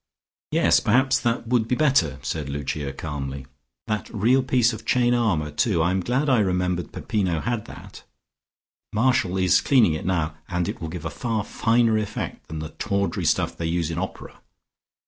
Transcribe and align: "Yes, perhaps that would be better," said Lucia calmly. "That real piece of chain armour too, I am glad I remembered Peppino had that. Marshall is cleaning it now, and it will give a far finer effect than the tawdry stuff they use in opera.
"Yes, 0.51 0.79
perhaps 0.79 1.19
that 1.19 1.47
would 1.47 1.67
be 1.67 1.75
better," 1.75 2.17
said 2.23 2.49
Lucia 2.49 2.91
calmly. 2.91 3.45
"That 3.85 4.09
real 4.11 4.41
piece 4.41 4.73
of 4.73 4.83
chain 4.83 5.13
armour 5.13 5.51
too, 5.51 5.83
I 5.83 5.91
am 5.91 5.99
glad 5.99 6.27
I 6.27 6.39
remembered 6.39 6.91
Peppino 6.91 7.39
had 7.39 7.65
that. 7.65 8.03
Marshall 8.91 9.37
is 9.37 9.61
cleaning 9.61 9.93
it 9.93 10.07
now, 10.07 10.33
and 10.49 10.67
it 10.67 10.81
will 10.81 10.89
give 10.89 11.05
a 11.05 11.11
far 11.11 11.43
finer 11.43 11.99
effect 11.99 12.47
than 12.47 12.57
the 12.57 12.69
tawdry 12.69 13.25
stuff 13.25 13.55
they 13.55 13.67
use 13.67 13.91
in 13.91 13.99
opera. 13.99 14.41